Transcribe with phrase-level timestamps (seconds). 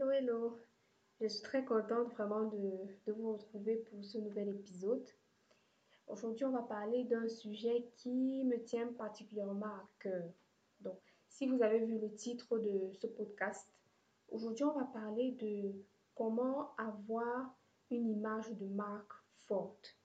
[0.00, 0.58] Hello, hello.
[1.20, 5.04] Je suis très contente vraiment de, vous retrouver pour ce nouvel épisode.
[6.06, 10.30] Aujourd'hui, on va parler d'un sujet qui me tient particulièrement à cœur.
[10.78, 13.68] Donc, si vous avez vu le titre de ce podcast,
[14.30, 15.72] aujourd'hui, on va parler de
[16.14, 17.58] comment avoir
[17.90, 19.14] une image de marque
[19.48, 19.96] forte.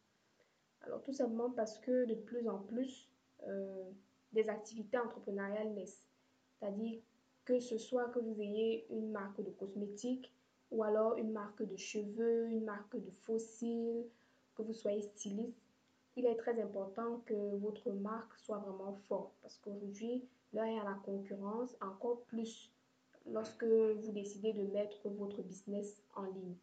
[0.82, 3.12] Alors tout simplement parce que de plus en plus,
[3.48, 3.92] euh,
[4.32, 6.08] des activités entrepreneuriales naissent.
[6.58, 7.00] C'est-à-dire
[7.46, 10.32] que ce soit que vous ayez une marque de cosmétiques
[10.72, 14.06] ou alors une marque de cheveux, une marque de fossiles,
[14.56, 15.58] que vous soyez styliste,
[16.16, 20.80] il est très important que votre marque soit vraiment forte parce qu'aujourd'hui, là, il y
[20.80, 22.72] a la concurrence encore plus
[23.26, 26.56] lorsque vous décidez de mettre votre business en ligne.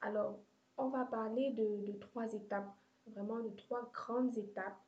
[0.00, 0.38] Alors,
[0.76, 2.74] on va parler de, trois étapes,
[3.06, 4.80] vraiment de trois grandes étapes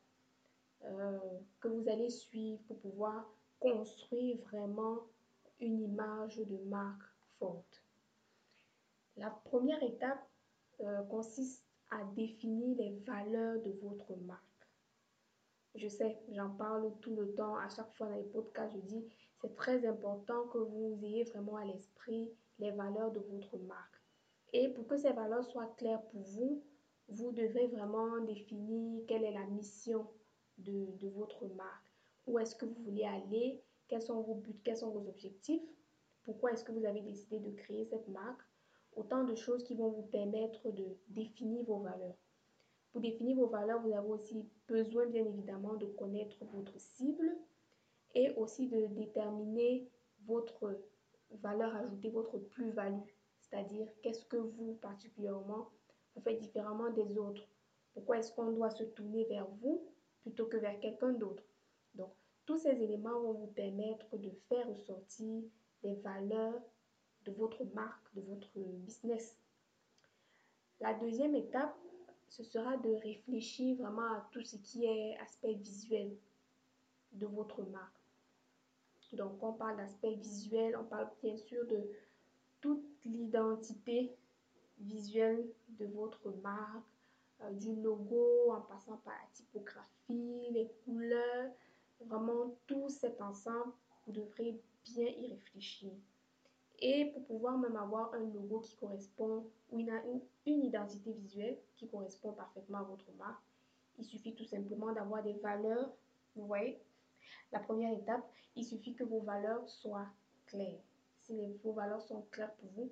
[0.83, 1.17] euh,
[1.59, 3.25] que vous allez suivre pour pouvoir
[3.59, 4.99] construire vraiment
[5.59, 7.03] une image de marque
[7.37, 7.83] forte.
[9.17, 10.25] La première étape
[10.81, 14.43] euh, consiste à définir les valeurs de votre marque.
[15.75, 19.05] Je sais, j'en parle tout le temps, à chaque fois dans les podcasts, je dis,
[19.41, 24.01] c'est très important que vous ayez vraiment à l'esprit les valeurs de votre marque.
[24.53, 26.63] Et pour que ces valeurs soient claires pour vous,
[27.07, 30.07] vous devez vraiment définir quelle est la mission
[30.57, 31.88] de, de votre marque.
[32.29, 35.67] Où est-ce que vous voulez aller Quels sont vos buts Quels sont vos objectifs
[36.23, 38.43] Pourquoi est-ce que vous avez décidé de créer cette marque
[38.95, 42.15] Autant de choses qui vont vous permettre de définir vos valeurs.
[42.91, 47.35] Pour définir vos valeurs, vous avez aussi besoin, bien évidemment, de connaître votre cible
[48.13, 49.89] et aussi de déterminer
[50.27, 50.79] votre
[51.31, 53.09] valeur ajoutée, votre plus-value.
[53.39, 55.71] C'est-à-dire, qu'est-ce que vous, particulièrement,
[56.15, 57.49] vous faites différemment des autres?
[57.95, 59.83] Pourquoi est-ce qu'on doit se tourner vers vous
[60.21, 61.43] plutôt que vers quelqu'un d'autre?
[61.95, 62.11] Donc,
[62.45, 65.43] tous ces éléments vont vous permettre de faire ressortir
[65.83, 66.61] les valeurs
[67.25, 69.37] de votre marque, de votre business.
[70.79, 71.77] La deuxième étape,
[72.29, 76.15] ce sera de réfléchir vraiment à tout ce qui est aspect visuel
[77.13, 77.99] de votre marque.
[79.13, 81.89] Donc, on parle d'aspect visuel, on parle bien sûr de
[82.61, 84.15] toute l'identité
[84.79, 86.85] visuelle de votre marque,
[87.41, 91.51] euh, du logo en passant par la typographie, les couleurs,
[92.05, 93.71] vraiment tout cet ensemble,
[94.05, 95.91] vous devrez bien y réfléchir.
[96.79, 102.31] Et pour pouvoir même avoir un logo qui correspond ou une, identité visuelle qui correspond
[102.33, 103.43] parfaitement à votre marque,
[103.97, 105.91] il suffit tout simplement d'avoir des valeurs.
[106.35, 106.81] Vous voyez,
[107.51, 110.07] la première étape, il suffit que vos valeurs soient
[110.45, 110.79] claires
[111.29, 112.91] si vos valeurs sont claires pour vous,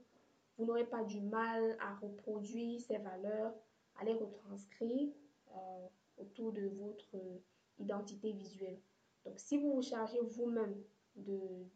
[0.58, 3.54] vous n'aurez pas du mal à reproduire ces valeurs,
[4.00, 5.10] à les retranscrire
[5.56, 5.88] euh,
[6.20, 7.16] autour de votre
[7.80, 8.78] identité visuelle.
[9.28, 10.82] Donc, si vous vous chargez vous-même
[11.18, 11.68] de,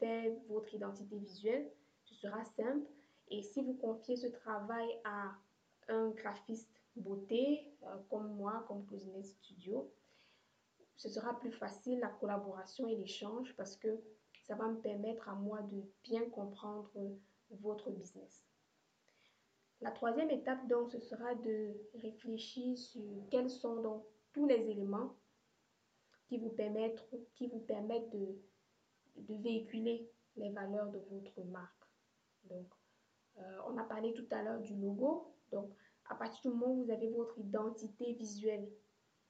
[0.00, 1.70] faire votre identité visuelle,
[2.02, 2.86] ce sera simple.
[3.28, 5.30] Et si vous confiez ce travail à
[5.86, 9.88] un graphiste beauté, euh, comme moi, comme Closenet Studio,
[10.96, 14.00] ce sera plus facile la collaboration et l'échange parce que
[14.42, 16.90] ça va me permettre à moi de bien comprendre
[17.50, 18.44] votre business.
[19.80, 25.14] La troisième étape, donc, ce sera de réfléchir sur quels sont donc tous les éléments
[26.28, 28.38] qui vous permettent, qui vous permettent de,
[29.16, 31.84] de véhiculer les valeurs de votre marque.
[32.44, 32.66] Donc,
[33.38, 35.34] euh, on a parlé tout à l'heure du logo.
[35.50, 35.72] Donc,
[36.08, 38.68] à partir du moment où vous avez votre identité visuelle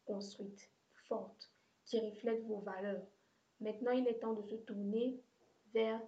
[0.05, 0.71] construite,
[1.09, 1.51] forte,
[1.85, 3.07] qui reflète vos valeurs,
[3.61, 5.21] Maintenant, il est temps de se tourner
[5.75, 6.01] vers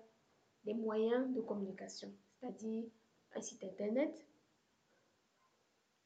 [0.64, 2.84] des moyens de communication, c'est-à-dire
[3.34, 4.14] un site internet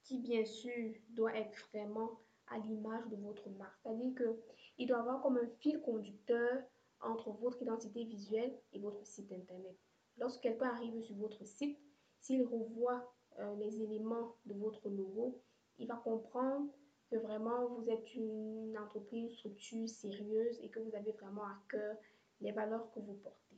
[0.02, 2.18] qui, bien sûr, doit être vraiment
[2.48, 3.78] à l'image de votre marque.
[3.82, 6.62] C'est-à-dire qu'il doit avoir comme un fil conducteur
[7.00, 9.76] entre votre identité visuelle et votre site internet.
[10.18, 11.78] Lorsque quelqu'un arrive sur votre site,
[12.20, 15.40] s'il revoit euh, les éléments de votre logo,
[15.78, 16.70] il va comprendre
[17.10, 21.58] que vraiment vous êtes une entreprise, une structure sérieuse et que vous avez vraiment à
[21.68, 21.96] cœur
[22.40, 23.56] les valeurs que vous portez.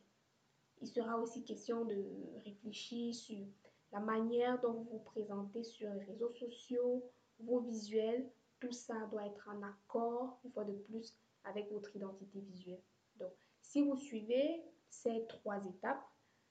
[0.80, 2.04] Il sera aussi question de
[2.44, 3.46] réfléchir sur
[3.92, 7.02] la manière dont vous vous présentez sur les réseaux sociaux,
[7.40, 8.28] vos visuels.
[8.60, 12.82] Tout ça doit être en accord, une fois de plus, avec votre identité visuelle.
[13.16, 16.04] Donc, Si vous suivez ces trois étapes,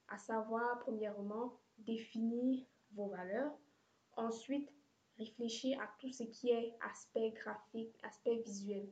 [0.08, 3.58] à savoir premièrement définir vos valeurs,
[4.16, 4.72] ensuite
[5.18, 8.88] réfléchir à tout ce qui est aspect graphique, aspect visuel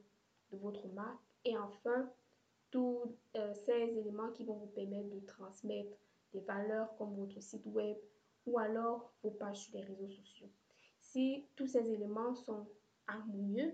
[0.52, 2.10] de votre marque et enfin
[2.72, 5.96] tous euh, ces éléments qui vont vous permettre de transmettre
[6.34, 7.98] des valeurs comme votre site web
[8.46, 10.50] ou alors vos pages sur les réseaux sociaux.
[11.00, 12.68] Si tous ces éléments sont
[13.08, 13.74] harmonieux,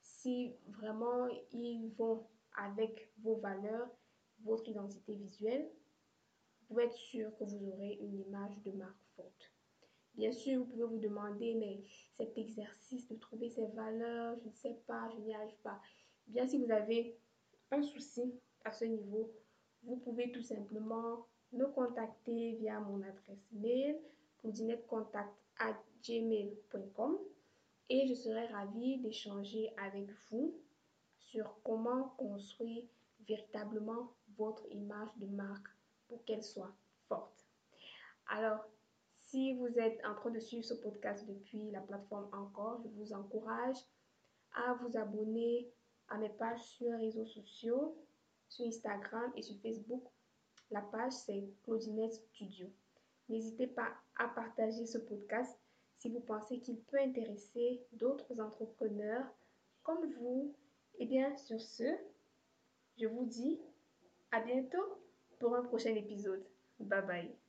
[0.00, 3.88] si vraiment ils vont avec vos valeurs,
[4.42, 5.70] votre identité visuelle,
[6.60, 9.52] vous pouvez être sûr que vous aurez une image de marque forte.
[10.14, 11.82] Bien sûr, vous pouvez vous demander, mais
[12.16, 15.80] cet exercice de trouver ces valeurs, je ne sais pas, je n'y arrive pas.
[16.26, 17.18] Bien, si vous avez
[17.70, 19.34] un souci à ce niveau,
[19.82, 24.00] vous pouvez tout simplement me contacter via mon adresse mail
[26.02, 27.18] gmail.com
[27.88, 30.54] et je serai ravie d'échanger avec vous
[31.18, 32.84] sur comment construire
[33.26, 35.68] véritablement votre image de marque
[36.08, 36.74] pour qu'elle soit
[37.08, 37.44] forte.
[38.28, 38.64] Alors,
[39.24, 43.12] si vous êtes en train de suivre ce podcast depuis la plateforme Encore, je vous
[43.12, 43.76] encourage
[44.54, 45.68] à vous abonner
[46.08, 47.96] à mes pages sur les réseaux sociaux,
[48.48, 50.04] sur Instagram et sur Facebook.
[50.70, 52.68] La page, c'est Claudinette Studio.
[53.28, 55.58] N'hésitez pas à partager ce podcast
[56.04, 59.24] si vous pensez qu'il peut intéresser d'autres entrepreneurs
[59.82, 60.54] comme vous.
[60.98, 61.96] Et bien, sur ce,
[62.98, 63.58] je vous dis
[64.30, 64.98] à bientôt
[65.38, 66.44] pour un prochain épisode.
[66.78, 67.43] Bye bye.